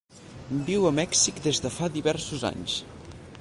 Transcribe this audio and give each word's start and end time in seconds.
Viu 0.69 0.87
a 0.89 0.93
Mèxic 0.99 1.43
des 1.49 1.63
de 1.67 1.73
fa 1.77 1.91
diversos 1.99 2.47
anys. 2.51 2.81